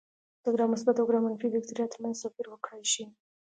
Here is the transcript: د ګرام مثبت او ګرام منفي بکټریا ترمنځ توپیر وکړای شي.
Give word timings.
د 0.43 0.45
ګرام 0.53 0.69
مثبت 0.73 0.95
او 0.97 1.07
ګرام 1.09 1.23
منفي 1.25 1.47
بکټریا 1.53 1.85
ترمنځ 1.91 2.17
توپیر 2.21 2.45
وکړای 2.49 2.83
شي. 2.93 3.03